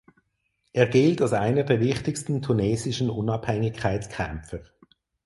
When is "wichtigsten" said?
1.79-2.41